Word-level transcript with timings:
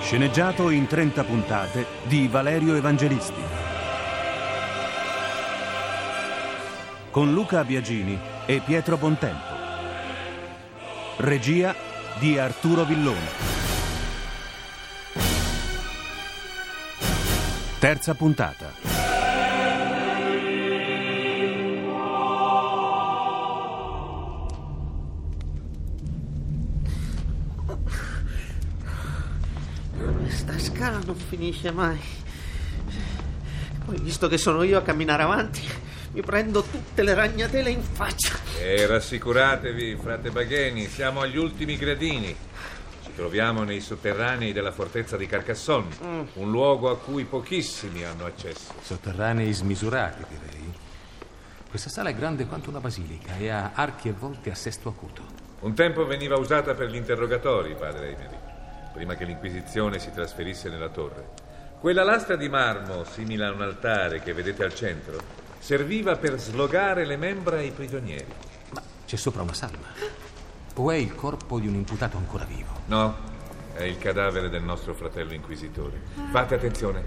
Sceneggiato 0.00 0.70
in 0.70 0.86
30 0.86 1.24
puntate 1.24 1.86
di 2.04 2.28
Valerio 2.28 2.74
Evangelisti. 2.74 3.42
Con 7.10 7.32
Luca 7.32 7.64
Biagini 7.64 8.18
e 8.46 8.60
Pietro 8.64 8.96
Bontempo. 8.96 9.56
Regia 11.18 11.74
di 12.18 12.38
Arturo 12.38 12.84
Villone. 12.84 13.46
Terza 17.78 18.14
puntata. 18.14 18.67
Questa 30.88 31.02
scala 31.02 31.04
non 31.04 31.16
finisce 31.16 31.70
mai. 31.70 32.00
Poi, 33.84 34.00
visto 34.00 34.26
che 34.26 34.38
sono 34.38 34.62
io 34.62 34.78
a 34.78 34.82
camminare 34.82 35.22
avanti, 35.22 35.60
mi 36.12 36.22
prendo 36.22 36.62
tutte 36.62 37.02
le 37.02 37.12
ragnatele 37.12 37.68
in 37.68 37.82
faccia. 37.82 38.38
E 38.58 38.86
rassicuratevi, 38.86 39.96
frate 39.96 40.30
Bagheni, 40.30 40.86
siamo 40.86 41.20
agli 41.20 41.36
ultimi 41.36 41.76
gradini. 41.76 42.34
Ci 43.04 43.10
troviamo 43.14 43.64
nei 43.64 43.80
sotterranei 43.80 44.52
della 44.52 44.72
fortezza 44.72 45.18
di 45.18 45.26
Carcassonne, 45.26 45.94
un 46.34 46.50
luogo 46.50 46.88
a 46.88 46.96
cui 46.96 47.24
pochissimi 47.24 48.04
hanno 48.04 48.24
accesso. 48.24 48.72
Sotterranei 48.80 49.52
smisurati, 49.52 50.24
direi. 50.26 50.72
Questa 51.68 51.90
sala 51.90 52.08
è 52.08 52.14
grande 52.14 52.46
quanto 52.46 52.70
una 52.70 52.80
basilica 52.80 53.36
e 53.36 53.50
ha 53.50 53.72
archi 53.74 54.08
e 54.08 54.12
volte 54.12 54.50
a 54.50 54.54
sesto 54.54 54.88
acuto. 54.88 55.22
Un 55.60 55.74
tempo 55.74 56.06
veniva 56.06 56.38
usata 56.38 56.72
per 56.72 56.88
gli 56.88 56.96
interrogatori, 56.96 57.74
padre 57.74 58.14
Emery, 58.14 58.36
prima 58.98 59.14
che 59.14 59.24
l'Inquisizione 59.24 60.00
si 60.00 60.10
trasferisse 60.10 60.68
nella 60.68 60.88
torre. 60.88 61.28
Quella 61.78 62.02
lastra 62.02 62.34
di 62.34 62.48
marmo, 62.48 63.04
simile 63.04 63.44
a 63.44 63.52
un 63.52 63.62
altare 63.62 64.18
che 64.18 64.32
vedete 64.32 64.64
al 64.64 64.74
centro, 64.74 65.20
serviva 65.60 66.16
per 66.16 66.36
slogare 66.36 67.04
le 67.04 67.16
membra 67.16 67.58
ai 67.58 67.70
prigionieri. 67.70 68.26
Ma 68.70 68.82
c'è 69.06 69.14
sopra 69.14 69.42
una 69.42 69.54
salma. 69.54 69.86
O 70.74 70.90
è 70.90 70.96
il 70.96 71.14
corpo 71.14 71.60
di 71.60 71.68
un 71.68 71.74
imputato 71.74 72.16
ancora 72.16 72.44
vivo? 72.44 72.72
No, 72.86 73.14
è 73.72 73.84
il 73.84 73.98
cadavere 73.98 74.48
del 74.48 74.64
nostro 74.64 74.94
fratello 74.94 75.32
inquisitore. 75.32 76.00
Fate 76.32 76.56
attenzione, 76.56 77.04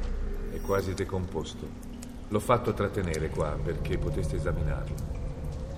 è 0.54 0.62
quasi 0.62 0.94
decomposto. 0.94 1.68
L'ho 2.30 2.40
fatto 2.40 2.72
trattenere 2.72 3.28
qua 3.28 3.58
perché 3.62 3.98
poteste 3.98 4.38
esaminarlo. 4.38 4.96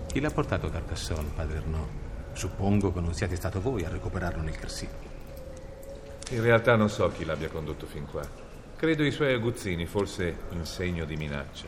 Chi 0.06 0.20
l'ha 0.20 0.30
portato 0.30 0.70
Carcassonne, 0.70 1.32
padre 1.34 1.58
Arnaud? 1.58 1.88
Suppongo 2.34 2.94
che 2.94 3.00
non 3.00 3.16
siate 3.16 3.36
stato 3.36 3.60
voi 3.60 3.84
a 3.84 3.90
recuperarlo 3.90 4.44
nel 4.44 4.56
Carsi. 4.56 4.88
In 6.34 6.42
realtà 6.42 6.76
non 6.76 6.90
so 6.90 7.12
chi 7.12 7.26
l'abbia 7.26 7.48
condotto 7.48 7.86
fin 7.86 8.08
qua. 8.08 8.24
Credo 8.76 9.04
i 9.04 9.12
suoi 9.12 9.34
aguzzini, 9.34 9.86
forse 9.86 10.36
in 10.50 10.66
segno 10.66 11.06
di 11.06 11.16
minaccia. 11.16 11.68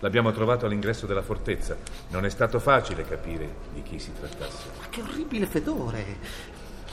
L'abbiamo 0.00 0.32
trovato 0.32 0.66
all'ingresso 0.66 1.06
della 1.06 1.22
fortezza. 1.22 1.78
Non 2.08 2.26
è 2.26 2.28
stato 2.28 2.60
facile 2.60 3.06
capire 3.06 3.48
di 3.72 3.82
chi 3.82 3.98
si 3.98 4.12
trattasse. 4.12 4.68
Ma 4.78 4.86
che 4.90 5.00
orribile 5.00 5.46
fedore! 5.46 6.04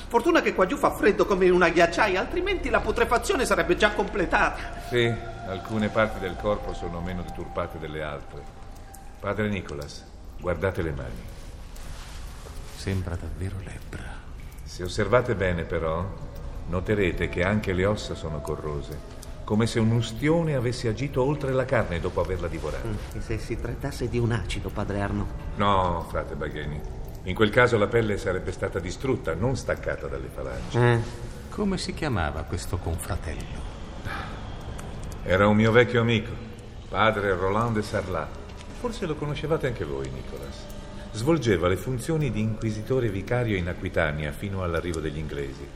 Fortuna 0.08 0.42
che 0.42 0.56
qua 0.56 0.66
giù 0.66 0.78
fa 0.78 0.92
freddo 0.92 1.26
come 1.26 1.46
in 1.46 1.52
una 1.52 1.68
ghiacciaia, 1.68 2.22
altrimenti 2.22 2.70
la 2.70 2.80
putrefazione 2.80 3.46
sarebbe 3.46 3.76
già 3.76 3.92
completata. 3.92 4.80
Sì, 4.88 5.14
alcune 5.46 5.90
parti 5.90 6.20
del 6.20 6.38
corpo 6.38 6.74
sono 6.74 7.02
meno 7.02 7.22
deturpate 7.22 7.80
delle 7.80 8.02
altre. 8.02 8.42
Padre 9.20 9.50
Nicolas, 9.50 10.06
guardate 10.40 10.82
le 10.82 10.92
mani. 10.92 11.22
Sembra 12.78 13.18
davvero 13.18 13.58
lebbra. 13.62 14.08
Se 14.64 14.84
osservate 14.84 15.36
bene, 15.36 15.64
però, 15.64 16.29
noterete 16.70 17.28
che 17.30 17.44
anche 17.44 17.74
le 17.74 17.86
ossa 17.86 18.16
sono 18.16 18.40
corrose, 18.40 19.18
come 19.44 19.66
se 19.66 19.80
un 19.80 19.92
ustione 19.92 20.56
avesse 20.56 20.88
agito 20.88 21.24
oltre 21.24 21.52
la 21.52 21.66
carne 21.66 22.00
dopo 22.00 22.22
averla 22.22 22.48
divorata. 22.48 22.88
E 23.14 23.20
se 23.20 23.40
si 23.40 23.60
trattasse 23.60 24.08
di 24.08 24.20
un 24.20 24.32
acido, 24.32 24.70
padre 24.70 25.02
Arno? 25.02 25.28
No, 25.56 26.06
frate 26.08 26.36
Bagheni. 26.36 26.80
In 27.24 27.34
quel 27.36 27.50
caso 27.50 27.78
la 27.78 27.88
pelle 27.88 28.18
sarebbe 28.18 28.52
stata 28.52 28.80
distrutta, 28.80 29.34
non 29.34 29.56
staccata 29.56 30.08
dalle 30.08 30.30
falangi. 30.30 30.78
Eh. 30.78 31.00
Come 31.50 31.78
si 31.80 31.94
chiamava 31.94 32.44
questo 32.44 32.78
confratello? 32.78 33.78
Era 35.24 35.48
un 35.48 35.56
mio 35.56 35.72
vecchio 35.72 36.02
amico, 36.02 36.32
padre 36.88 37.36
Roland 37.36 37.76
de 37.76 37.82
Sarlat. 37.82 38.30
Forse 38.80 39.06
lo 39.06 39.16
conoscevate 39.16 39.68
anche 39.68 39.84
voi, 39.84 40.10
Nicolas. 40.10 40.64
Svolgeva 41.12 41.68
le 41.68 41.76
funzioni 41.76 42.32
di 42.32 42.40
inquisitore 42.40 43.10
vicario 43.10 43.58
in 43.58 43.68
Aquitania 43.68 44.32
fino 44.32 44.64
all'arrivo 44.64 45.00
degli 45.00 45.18
inglesi. 45.18 45.68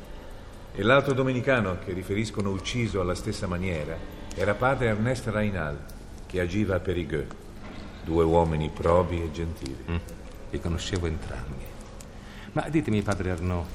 E 0.76 0.82
l'altro 0.82 1.14
domenicano 1.14 1.78
che 1.86 1.94
riferiscono 1.94 2.50
ucciso 2.50 3.00
alla 3.00 3.14
stessa 3.14 3.46
maniera 3.46 3.96
era 4.36 4.56
padre 4.56 4.88
Ernest 4.88 5.28
Rainal, 5.28 5.78
che 6.26 6.40
agiva 6.40 6.76
a 6.76 6.80
Périgueux. 6.80 7.28
Due 8.04 8.24
uomini 8.24 8.70
probi 8.70 9.22
e 9.22 9.32
gentili. 9.32 9.78
Mm, 9.92 9.96
li 10.50 10.60
conoscevo 10.60 11.06
entrambi. 11.06 11.64
Ma 12.54 12.68
ditemi, 12.70 13.04
padre 13.04 13.30
Arnaud, 13.30 13.66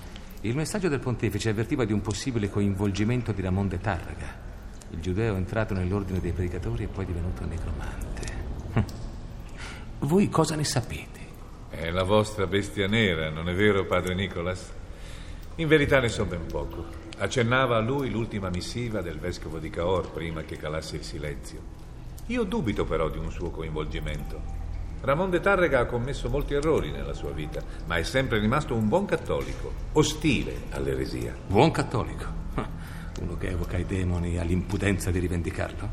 il 0.41 0.57
messaggio 0.57 0.89
del 0.89 0.99
pontefice 0.99 1.51
avvertiva 1.51 1.85
di 1.85 1.93
un 1.93 2.01
possibile 2.01 2.51
coinvolgimento 2.51 3.31
di 3.31 3.43
Ramon 3.43 3.69
de 3.69 3.79
Tarraga. 3.79 4.47
Il 4.91 5.01
giudeo 5.01 5.35
è 5.35 5.37
entrato 5.37 5.75
nell'ordine 5.75 6.19
dei 6.19 6.33
predicatori 6.33 6.83
e 6.83 6.89
poi 6.89 7.07
divenuto 7.07 7.45
necromante. 7.45 8.33
Hm. 8.73 8.85
Voi 10.01 10.29
cosa 10.29 10.57
ne 10.57 10.65
sapete? 10.65 11.21
È 11.71 11.91
la 11.91 12.03
vostra 12.03 12.49
bestia 12.49 12.89
nera, 12.89 13.31
non 13.31 13.49
è 13.49 13.55
vero, 13.55 13.85
padre 13.87 14.15
Nicolas? 14.17 14.73
In 15.59 15.67
verità 15.67 15.99
ne 15.99 16.09
so 16.09 16.25
ben 16.25 16.47
poco. 16.47 16.85
Accennava 17.19 17.77
a 17.77 17.81
lui 17.81 18.11
l'ultima 18.11 18.49
missiva 18.49 19.03
del 19.03 19.19
vescovo 19.19 19.59
di 19.59 19.71
Cahors 19.71 20.11
prima 20.11 20.43
che 20.43 20.57
calasse 20.57 20.95
il 20.95 21.03
silenzio. 21.03 21.61
Io 22.27 22.45
dubito 22.45 22.85
però 22.85 23.09
di 23.09 23.19
un 23.19 23.33
suo 23.33 23.51
coinvolgimento. 23.51 24.41
Ramon 25.01 25.31
de 25.31 25.41
Tarrega 25.41 25.81
ha 25.81 25.87
commesso 25.87 26.29
molti 26.29 26.55
errori 26.55 26.93
nella 26.93 27.13
sua 27.13 27.31
vita, 27.31 27.61
ma 27.87 27.97
è 27.97 28.05
sempre 28.05 28.39
rimasto 28.39 28.77
un 28.77 28.87
buon 28.87 29.05
cattolico, 29.05 29.73
ostile 29.95 30.55
all'eresia. 30.71 31.35
Buon 31.49 31.73
cattolico. 31.73 32.25
Uno 33.21 33.37
che 33.37 33.49
evoca 33.49 33.79
i 33.79 33.85
demoni 33.85 34.35
e 34.35 34.39
ha 34.39 34.45
l'impudenza 34.45 35.11
di 35.11 35.19
rivendicarlo. 35.19 35.91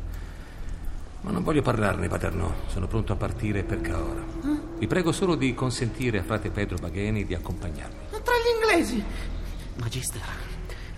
Ma 1.22 1.32
non 1.32 1.42
voglio 1.42 1.62
parlarne, 1.62 2.06
paterno. 2.06 2.54
Sono 2.68 2.86
pronto 2.86 3.14
a 3.14 3.16
partire 3.16 3.64
per 3.64 3.80
Cahors. 3.80 4.22
Vi 4.78 4.86
prego 4.86 5.10
solo 5.10 5.34
di 5.34 5.54
consentire 5.54 6.20
a 6.20 6.22
frate 6.22 6.50
Pedro 6.50 6.76
Bagheni 6.76 7.24
di 7.24 7.34
accompagnarmi. 7.34 7.96
Tra 8.10 8.34
gli 8.36 8.54
inglesi! 8.54 9.34
Magister, 9.78 10.22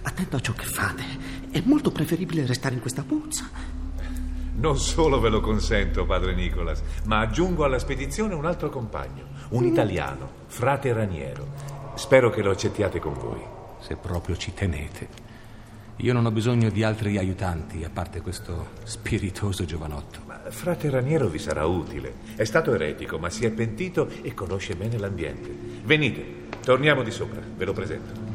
attento 0.03 0.37
a 0.37 0.41
ciò 0.41 0.53
che 0.53 0.65
fate. 0.65 1.03
È 1.51 1.61
molto 1.65 1.91
preferibile 1.91 2.47
restare 2.47 2.75
in 2.75 2.81
questa 2.81 3.03
puzza. 3.03 3.49
Non 4.55 4.79
solo 4.79 5.21
ve 5.21 5.29
lo 5.29 5.41
consento, 5.41 6.05
padre 6.05 6.35
Nicolas, 6.35 6.83
ma 7.05 7.21
aggiungo 7.21 7.65
alla 7.65 7.79
spedizione 7.79 8.35
un 8.35 8.45
altro 8.45 8.71
compagno, 8.71 9.25
un 9.51 9.65
italiano, 9.65 10.31
frate 10.47 10.93
Raniero. 10.93 11.47
Spero 11.95 12.31
che 12.31 12.43
lo 12.43 12.51
accettiate 12.51 12.99
con 12.99 13.15
voi. 13.15 13.41
Se 13.81 13.97
proprio 13.97 14.37
ci 14.37 14.55
tenete. 14.55 15.27
Io 15.97 16.13
non 16.13 16.27
ho 16.27 16.31
bisogno 16.31 16.71
di 16.71 16.85
altri 16.85 17.19
aiutanti, 17.19 17.83
a 17.83 17.91
parte 17.91 18.21
questo 18.21 18.71
spiritoso 18.85 19.65
giovanotto. 19.65 20.21
Ma 20.27 20.41
frate 20.49 20.91
Raniero 20.91 21.29
vi 21.29 21.39
sarà 21.39 21.65
utile. 21.67 22.15
È 22.37 22.45
stato 22.45 22.73
eretico, 22.73 23.19
ma 23.19 23.31
si 23.31 23.45
è 23.45 23.51
pentito 23.51 24.09
e 24.23 24.35
conosce 24.35 24.77
bene 24.77 24.99
l'ambiente. 24.99 25.53
Venite, 25.83 26.47
torniamo 26.63 27.03
di 27.03 27.11
sopra, 27.11 27.41
ve 27.41 27.65
lo 27.65 27.73
presento. 27.73 28.28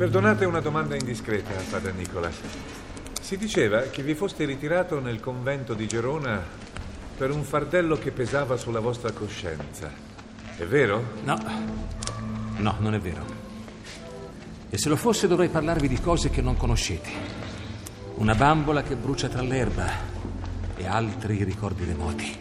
Perdonate 0.00 0.46
una 0.46 0.60
domanda 0.60 0.96
indiscreta, 0.96 1.52
padre 1.68 1.92
Nicolas. 1.92 2.34
Si 3.20 3.36
diceva 3.36 3.82
che 3.82 4.02
vi 4.02 4.14
foste 4.14 4.46
ritirato 4.46 4.98
nel 4.98 5.20
convento 5.20 5.74
di 5.74 5.86
Gerona 5.86 6.42
per 7.18 7.30
un 7.30 7.44
fardello 7.44 7.98
che 7.98 8.10
pesava 8.10 8.56
sulla 8.56 8.80
vostra 8.80 9.12
coscienza. 9.12 9.92
È 10.56 10.64
vero? 10.64 11.04
No, 11.22 11.38
no, 12.56 12.76
non 12.78 12.94
è 12.94 12.98
vero. 12.98 13.26
E 14.70 14.78
se 14.78 14.88
lo 14.88 14.96
fosse 14.96 15.28
dovrei 15.28 15.50
parlarvi 15.50 15.86
di 15.86 16.00
cose 16.00 16.30
che 16.30 16.40
non 16.40 16.56
conoscete. 16.56 17.10
Una 18.14 18.34
bambola 18.34 18.82
che 18.82 18.96
brucia 18.96 19.28
tra 19.28 19.42
l'erba 19.42 19.86
e 20.76 20.86
altri 20.86 21.44
ricordi 21.44 21.84
remoti. 21.84 22.34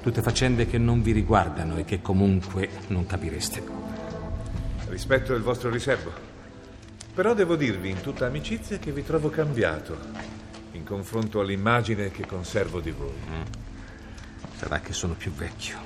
Tutte 0.00 0.22
faccende 0.22 0.66
che 0.66 0.78
non 0.78 1.02
vi 1.02 1.10
riguardano 1.10 1.78
e 1.78 1.84
che 1.84 2.00
comunque 2.00 2.68
non 2.86 3.06
capireste. 3.06 3.60
Rispetto 4.86 5.34
il 5.34 5.42
vostro 5.42 5.68
riservo. 5.68 6.29
Però 7.20 7.34
devo 7.34 7.54
dirvi 7.54 7.90
in 7.90 8.00
tutta 8.00 8.24
amicizia 8.24 8.78
che 8.78 8.92
vi 8.92 9.04
trovo 9.04 9.28
cambiato 9.28 9.94
in 10.72 10.84
confronto 10.84 11.40
all'immagine 11.40 12.10
che 12.10 12.24
conservo 12.24 12.80
di 12.80 12.92
voi. 12.92 13.12
Sarà 14.56 14.80
che 14.80 14.94
sono 14.94 15.12
più 15.12 15.30
vecchio. 15.30 15.76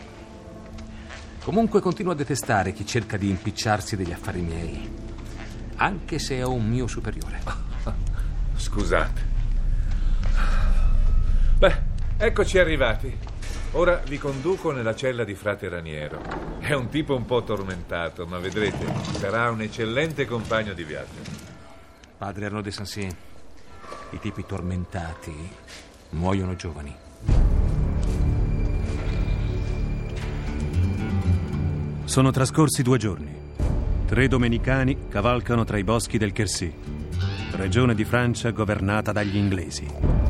Comunque 1.43 1.81
continuo 1.81 2.13
a 2.13 2.15
detestare 2.15 2.73
chi 2.73 2.87
cerca 2.87 3.17
di 3.17 3.31
impicciarsi 3.31 3.97
degli 3.97 4.13
affari 4.13 4.43
miei, 4.43 4.89
anche 5.75 6.21
se 6.21 6.37
è 6.37 6.45
un 6.45 6.69
mio 6.69 6.87
superiore. 6.87 7.41
Scusate. 8.55 9.23
Beh, 11.59 11.83
eccoci 12.17 12.59
arrivati. 12.61 13.34
Ora 13.77 14.01
vi 14.07 14.19
conduco 14.19 14.71
nella 14.71 14.95
cella 14.95 15.25
di 15.25 15.35
frate 15.35 15.69
Raniero. 15.69 16.23
È 16.61 16.73
un 16.75 16.89
tipo 16.91 17.17
un 17.17 17.25
po' 17.25 17.43
tormentato, 17.43 18.25
ma 18.25 18.39
vedrete, 18.39 18.87
sarà 19.19 19.51
un 19.51 19.63
eccellente 19.63 20.27
compagno 20.27 20.73
di 20.75 20.85
viaggio. 20.85 21.21
Padre 22.17 22.47
Arnaud 22.47 22.63
de 22.63 22.71
Saint-Cyr, 22.71 23.17
i 24.11 24.21
tipi 24.21 24.47
tormentati 24.47 25.35
muoiono 26.11 26.55
giovani. 26.55 26.95
Sono 32.05 32.31
trascorsi 32.31 32.85
due 32.85 32.99
giorni. 32.99 33.35
Tre 34.07 34.29
domenicani 34.29 35.09
cavalcano 35.09 35.65
tra 35.65 35.79
i 35.79 35.85
boschi 35.85 36.17
del 36.17 36.33
Quercy, 36.33 36.73
regione 37.57 37.97
di 37.97 38.05
Francia 38.05 38.53
governata 38.53 39.11
dagli 39.11 39.37
inglesi. 39.37 40.24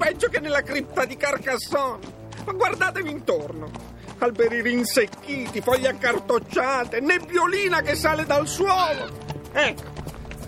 Peggio 0.00 0.28
che 0.28 0.40
nella 0.40 0.62
cripta 0.62 1.04
di 1.04 1.14
Carcassonne. 1.14 2.18
Ma 2.46 2.52
guardatevi 2.52 3.10
intorno. 3.10 3.70
Alberi 4.16 4.62
rinsecchiti, 4.62 5.60
foglie 5.60 5.88
accartocciate, 5.88 7.00
nebbiolina 7.00 7.82
che 7.82 7.94
sale 7.94 8.24
dal 8.24 8.48
suolo. 8.48 9.08
Ecco, 9.52 9.82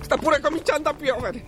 sta 0.00 0.16
pure 0.16 0.40
cominciando 0.40 0.88
a 0.88 0.94
piovere. 0.94 1.44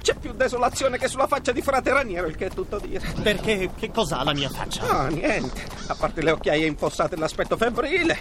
C'è 0.00 0.14
più 0.14 0.32
desolazione 0.32 0.96
che 0.96 1.08
sulla 1.08 1.26
faccia 1.26 1.52
di 1.52 1.60
frate 1.60 1.92
Raniero, 1.92 2.26
il 2.26 2.36
che 2.36 2.46
è 2.46 2.50
tutto 2.50 2.78
dire. 2.78 3.06
Perché 3.22 3.70
che 3.76 3.90
cos'ha 3.90 4.24
la 4.24 4.32
mia 4.32 4.48
faccia? 4.48 4.88
Ah, 4.88 5.08
niente. 5.08 5.62
A 5.88 5.94
parte 5.94 6.22
le 6.22 6.30
occhiaie 6.30 6.66
infossate 6.66 7.16
e 7.16 7.18
l'aspetto 7.18 7.58
febbrile. 7.58 8.18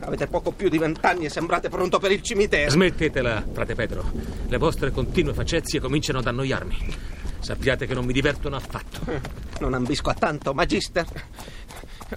Avete 0.00 0.26
poco 0.26 0.52
più 0.52 0.68
di 0.68 0.76
vent'anni 0.76 1.24
e 1.24 1.30
sembrate 1.30 1.70
pronto 1.70 1.98
per 1.98 2.12
il 2.12 2.20
cimitero. 2.20 2.70
Smettetela, 2.70 3.42
frate 3.52 3.74
Pedro. 3.74 4.04
Le 4.48 4.56
vostre 4.58 4.90
continue 4.90 5.32
facezie 5.32 5.80
cominciano 5.80 6.18
ad 6.18 6.26
annoiarmi. 6.26 7.18
Sappiate 7.40 7.86
che 7.86 7.94
non 7.94 8.04
mi 8.04 8.12
divertono 8.12 8.56
affatto. 8.56 9.38
Non 9.60 9.74
ambisco 9.74 10.08
a 10.08 10.14
tanto, 10.14 10.54
Magister. 10.54 11.04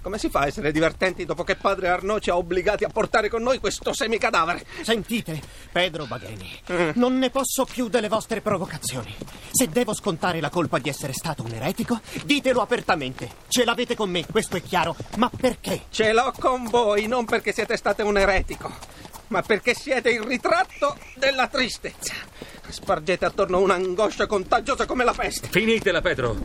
Come 0.01 0.17
si 0.17 0.29
fa 0.29 0.39
a 0.39 0.47
essere 0.47 0.71
divertenti 0.71 1.25
dopo 1.25 1.43
che 1.43 1.55
padre 1.55 1.89
Arnaud 1.89 2.21
ci 2.21 2.29
ha 2.29 2.37
obbligati 2.37 2.85
a 2.85 2.89
portare 2.89 3.27
con 3.29 3.43
noi 3.43 3.59
questo 3.59 3.93
semicadavere? 3.93 4.65
Sentite, 4.81 5.41
Pedro 5.71 6.05
Bagheni, 6.05 6.49
non 6.95 7.17
ne 7.19 7.29
posso 7.29 7.65
più 7.65 7.89
delle 7.89 8.07
vostre 8.07 8.41
provocazioni. 8.41 9.13
Se 9.51 9.67
devo 9.67 9.93
scontare 9.93 10.39
la 10.39 10.49
colpa 10.49 10.79
di 10.79 10.87
essere 10.87 11.13
stato 11.13 11.43
un 11.43 11.51
eretico, 11.51 11.99
ditelo 12.23 12.61
apertamente. 12.61 13.29
Ce 13.49 13.65
l'avete 13.65 13.95
con 13.95 14.09
me, 14.09 14.25
questo 14.25 14.55
è 14.55 14.61
chiaro. 14.63 14.95
Ma 15.17 15.29
perché? 15.29 15.83
Ce 15.89 16.11
l'ho 16.13 16.33
con 16.39 16.63
voi, 16.63 17.07
non 17.07 17.25
perché 17.25 17.51
siete 17.51 17.77
state 17.77 18.01
un 18.01 18.17
eretico, 18.17 18.71
ma 19.27 19.41
perché 19.41 19.73
siete 19.73 20.09
il 20.09 20.21
ritratto 20.21 20.97
della 21.15 21.47
tristezza. 21.47 22.13
Spargete 22.67 23.25
attorno 23.25 23.59
un'angoscia 23.59 24.25
contagiosa 24.25 24.85
come 24.85 25.03
la 25.03 25.13
peste. 25.13 25.47
Finitela, 25.49 26.01
Pedro. 26.01 26.37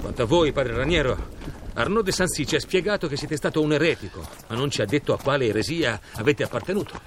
Quanto 0.00 0.22
a 0.22 0.26
voi, 0.26 0.52
padre 0.52 0.76
Raniero, 0.76 1.28
Arnaud 1.74 2.04
de 2.04 2.12
Sancy 2.12 2.44
ci 2.46 2.56
ha 2.56 2.60
spiegato 2.60 3.08
che 3.08 3.16
siete 3.16 3.36
stato 3.36 3.60
un 3.60 3.72
eretico, 3.72 4.26
ma 4.48 4.54
non 4.54 4.70
ci 4.70 4.80
ha 4.80 4.84
detto 4.84 5.12
a 5.12 5.18
quale 5.18 5.46
eresia 5.46 6.00
avete 6.12 6.42
appartenuto. 6.42 7.00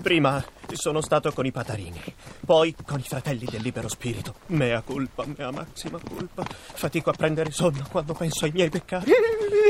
Prima 0.00 0.42
sono 0.72 1.00
stato 1.00 1.32
con 1.32 1.44
i 1.46 1.52
patarini, 1.52 2.00
poi 2.44 2.74
con 2.86 2.98
i 3.00 3.02
fratelli 3.02 3.46
del 3.50 3.60
libero 3.60 3.88
spirito. 3.88 4.36
Mea 4.46 4.80
culpa, 4.82 5.24
mea 5.36 5.50
maxima 5.50 5.98
culpa. 5.98 6.44
Fatico 6.48 7.10
a 7.10 7.12
prendere 7.12 7.50
sonno 7.50 7.86
quando 7.90 8.14
penso 8.14 8.44
ai 8.44 8.52
miei 8.52 8.70
peccati. 8.70 9.10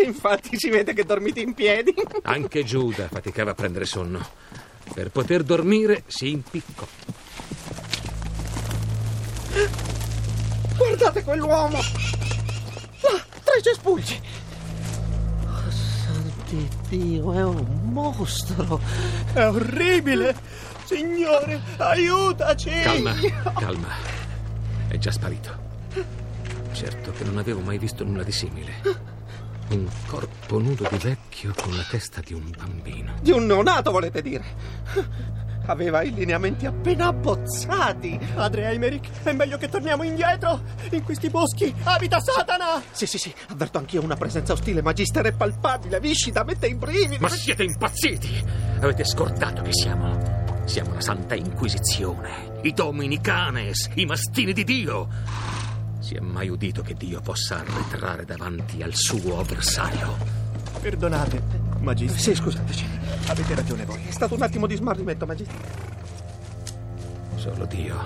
Infatti 0.04 0.58
si 0.58 0.68
vede 0.70 0.92
che 0.92 1.04
dormite 1.04 1.40
in 1.40 1.54
piedi. 1.54 1.94
Anche 2.22 2.62
Giuda 2.64 3.08
faticava 3.08 3.52
a 3.52 3.54
prendere 3.54 3.86
sonno. 3.86 4.26
Per 4.92 5.10
poter 5.10 5.42
dormire 5.42 6.02
si 6.06 6.30
impiccò. 6.30 6.86
Guardate 10.76 11.22
quell'uomo! 11.22 11.76
Là, 11.76 13.24
tra 13.44 13.54
i 13.58 13.62
cespugli! 13.62 14.20
Oh, 15.44 15.70
sant'Iddio, 15.70 17.32
è 17.32 17.44
un 17.44 17.90
mostro! 17.92 18.80
È 19.32 19.46
orribile! 19.46 20.36
Signore, 20.84 21.60
aiutaci! 21.76 22.70
Calma, 22.70 23.14
calma. 23.58 23.88
È 24.88 24.96
già 24.98 25.10
sparito. 25.10 25.66
Certo 26.72 27.12
che 27.12 27.24
non 27.24 27.38
avevo 27.38 27.60
mai 27.60 27.78
visto 27.78 28.04
nulla 28.04 28.22
di 28.22 28.32
simile. 28.32 28.72
Un 29.70 29.86
corpo 30.06 30.58
nudo 30.58 30.88
di 30.90 30.98
vecchio 30.98 31.27
con 31.46 31.76
la 31.76 31.84
testa 31.88 32.20
di 32.20 32.34
un 32.34 32.50
bambino. 32.56 33.14
Di 33.20 33.30
un 33.30 33.46
neonato, 33.46 33.92
volete 33.92 34.22
dire? 34.22 34.44
Aveva 35.66 36.02
i 36.02 36.12
lineamenti 36.12 36.66
appena 36.66 37.08
abbozzati. 37.08 38.18
Padre 38.34 38.68
Eimerick, 38.70 39.22
è 39.22 39.32
meglio 39.32 39.56
che 39.56 39.68
torniamo 39.68 40.02
indietro. 40.02 40.60
In 40.90 41.04
questi 41.04 41.28
boschi 41.28 41.72
abita 41.84 42.18
Satana! 42.18 42.82
Sì, 42.90 43.06
sì, 43.06 43.18
sì, 43.18 43.32
avverto 43.50 43.78
anch'io 43.78 44.02
una 44.02 44.16
presenza 44.16 44.54
ostile, 44.54 44.82
magister 44.82 45.26
è 45.26 45.32
palpabile, 45.32 46.00
viscida, 46.00 46.42
mette 46.42 46.66
i 46.66 46.74
brividi. 46.74 47.18
Ma 47.20 47.28
siete 47.28 47.62
impazziti! 47.62 48.44
Avete 48.80 49.04
scordato 49.04 49.62
chi 49.62 49.72
siamo? 49.72 50.62
Siamo 50.64 50.94
la 50.94 51.00
Santa 51.00 51.34
Inquisizione, 51.34 52.58
i 52.62 52.72
Domini 52.72 53.20
Canes, 53.20 53.90
i 53.94 54.06
mastini 54.06 54.52
di 54.52 54.64
Dio. 54.64 55.08
Si 56.00 56.14
è 56.14 56.20
mai 56.20 56.48
udito 56.48 56.82
che 56.82 56.94
Dio 56.94 57.20
possa 57.20 57.58
arretrare 57.58 58.24
davanti 58.24 58.82
al 58.82 58.94
suo 58.94 59.38
avversario? 59.38 60.47
Perdonate, 60.80 61.42
Magister. 61.80 62.20
Sì, 62.20 62.34
scusateci. 62.34 62.86
Avete 63.26 63.54
ragione 63.54 63.84
voi. 63.84 64.04
È 64.06 64.10
stato 64.10 64.34
un 64.34 64.42
attimo 64.42 64.66
di 64.66 64.76
smarrimento, 64.76 65.26
magister. 65.26 65.56
Solo 67.36 67.66
Dio 67.66 67.96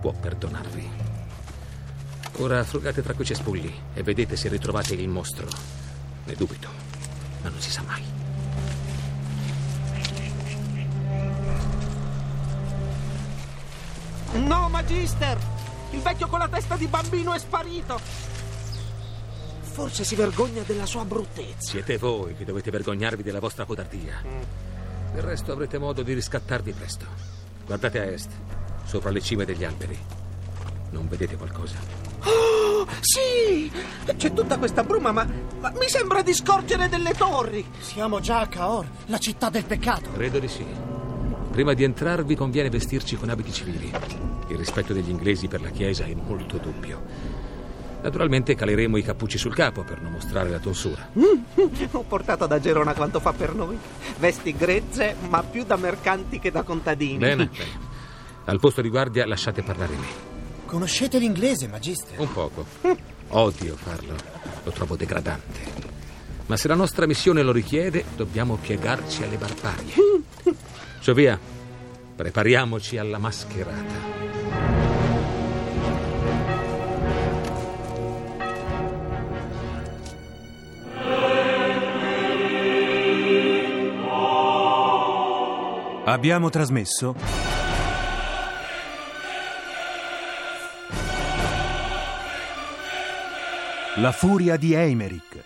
può 0.00 0.12
perdonarvi. 0.12 0.90
Ora 2.38 2.62
frugate 2.62 3.02
tra 3.02 3.14
quei 3.14 3.26
cespugli 3.26 3.72
e 3.94 4.02
vedete 4.02 4.36
se 4.36 4.48
ritrovate 4.48 4.94
il 4.94 5.08
mostro. 5.08 5.48
Ne 6.24 6.34
dubito, 6.34 6.68
ma 7.42 7.48
non 7.48 7.60
si 7.60 7.70
sa 7.70 7.82
mai. 7.82 8.02
No, 14.34 14.68
magister! 14.68 15.38
Il 15.90 16.00
vecchio 16.00 16.28
con 16.28 16.38
la 16.38 16.48
testa 16.48 16.76
di 16.76 16.86
bambino 16.86 17.32
è 17.32 17.38
sparito. 17.38 17.98
Forse 19.78 20.02
si 20.02 20.16
vergogna 20.16 20.64
della 20.66 20.86
sua 20.86 21.04
bruttezza. 21.04 21.70
Siete 21.70 21.98
voi 21.98 22.34
che 22.34 22.44
dovete 22.44 22.68
vergognarvi 22.68 23.22
della 23.22 23.38
vostra 23.38 23.64
codardia. 23.64 24.20
Del 25.12 25.22
resto 25.22 25.52
avrete 25.52 25.78
modo 25.78 26.02
di 26.02 26.14
riscattarvi 26.14 26.72
presto. 26.72 27.04
Guardate 27.64 28.00
a 28.00 28.04
est, 28.06 28.28
sopra 28.84 29.10
le 29.10 29.20
cime 29.20 29.44
degli 29.44 29.62
alberi. 29.62 29.96
Non 30.90 31.06
vedete 31.06 31.36
qualcosa? 31.36 31.76
Oh, 32.24 32.88
sì! 32.98 33.70
C'è 34.16 34.32
tutta 34.32 34.58
questa 34.58 34.82
bruma, 34.82 35.12
ma, 35.12 35.24
ma 35.60 35.70
mi 35.70 35.88
sembra 35.88 36.22
di 36.22 36.34
scorgere 36.34 36.88
delle 36.88 37.12
torri. 37.12 37.64
Siamo 37.78 38.18
già 38.18 38.40
a 38.40 38.48
Cahors, 38.48 38.88
la 39.06 39.18
città 39.18 39.48
del 39.48 39.64
peccato. 39.64 40.10
Credo 40.10 40.40
di 40.40 40.48
sì. 40.48 40.66
Prima 41.52 41.74
di 41.74 41.84
entrarvi 41.84 42.34
conviene 42.34 42.68
vestirci 42.68 43.14
con 43.14 43.28
abiti 43.28 43.52
civili. 43.52 43.92
Il 44.48 44.56
rispetto 44.56 44.92
degli 44.92 45.10
inglesi 45.10 45.46
per 45.46 45.60
la 45.60 45.70
Chiesa 45.70 46.02
è 46.02 46.14
molto 46.14 46.58
dubbio. 46.58 47.37
Naturalmente 48.00 48.54
caleremo 48.54 48.96
i 48.96 49.02
cappucci 49.02 49.38
sul 49.38 49.54
capo 49.54 49.82
per 49.82 50.00
non 50.00 50.12
mostrare 50.12 50.48
la 50.48 50.58
tonsura. 50.58 51.10
Ho 51.92 52.02
portato 52.02 52.46
da 52.46 52.60
Gerona 52.60 52.94
quanto 52.94 53.18
fa 53.20 53.32
per 53.32 53.54
noi. 53.54 53.78
Vesti 54.18 54.54
grezze, 54.54 55.16
ma 55.28 55.42
più 55.42 55.64
da 55.64 55.76
mercanti 55.76 56.38
che 56.38 56.50
da 56.50 56.62
contadini. 56.62 57.18
Bene, 57.18 57.46
bene. 57.52 57.86
Al 58.44 58.60
posto 58.60 58.80
di 58.80 58.88
guardia 58.88 59.26
lasciate 59.26 59.62
parlare 59.62 59.94
me. 59.96 60.06
Conoscete 60.64 61.18
l'inglese, 61.18 61.66
Magister? 61.66 62.20
Un 62.20 62.32
poco. 62.32 62.66
Odio 63.28 63.74
farlo. 63.76 64.14
Lo 64.62 64.70
trovo 64.70 64.96
degradante. 64.96 65.86
Ma 66.46 66.56
se 66.56 66.68
la 66.68 66.74
nostra 66.74 67.06
missione 67.06 67.42
lo 67.42 67.52
richiede, 67.52 68.04
dobbiamo 68.16 68.56
piegarci 68.56 69.22
alle 69.22 69.36
barbarie. 69.36 69.94
Via, 71.14 71.38
prepariamoci 72.16 72.98
alla 72.98 73.16
mascherata. 73.16 74.07
Abbiamo 86.08 86.48
trasmesso 86.48 87.14
La 93.96 94.12
furia 94.12 94.56
di 94.56 94.72
Eimerick 94.72 95.44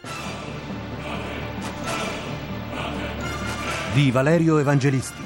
di 3.93 4.13
Valerio 4.13 4.59
Evangelisti. 4.59 5.23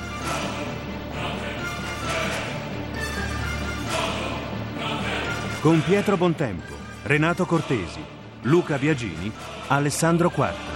Con 5.61 5.83
Pietro 5.85 6.17
Bontempo, 6.17 6.73
Renato 7.03 7.45
Cortesi, 7.45 8.03
Luca 8.43 8.79
Biagini, 8.79 9.31
Alessandro 9.67 10.31
Quarta. 10.31 10.76